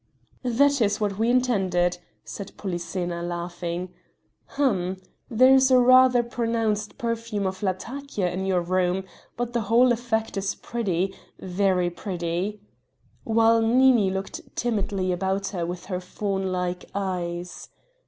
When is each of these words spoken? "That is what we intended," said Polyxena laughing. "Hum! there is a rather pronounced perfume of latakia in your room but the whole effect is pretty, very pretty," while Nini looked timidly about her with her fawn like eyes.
"That 0.41 0.81
is 0.81 0.99
what 0.99 1.19
we 1.19 1.29
intended," 1.29 1.99
said 2.23 2.57
Polyxena 2.57 3.21
laughing. 3.21 3.93
"Hum! 4.57 4.97
there 5.29 5.53
is 5.53 5.69
a 5.69 5.77
rather 5.77 6.23
pronounced 6.23 6.97
perfume 6.97 7.45
of 7.45 7.61
latakia 7.61 8.31
in 8.33 8.47
your 8.47 8.61
room 8.61 9.03
but 9.37 9.53
the 9.53 9.61
whole 9.69 9.91
effect 9.91 10.37
is 10.37 10.55
pretty, 10.55 11.13
very 11.39 11.91
pretty," 11.91 12.63
while 13.25 13.61
Nini 13.61 14.09
looked 14.09 14.41
timidly 14.55 15.11
about 15.11 15.49
her 15.49 15.67
with 15.67 15.85
her 15.85 15.99
fawn 16.01 16.51
like 16.51 16.85
eyes. 16.95 17.69